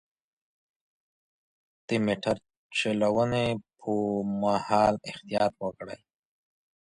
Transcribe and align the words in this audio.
د 1.87 1.89
موټر 2.05 2.37
چلونې 2.77 3.47
پر 3.79 3.93
مهال 4.41 4.93
احتياط 5.09 5.53
وکړئ. 5.63 5.99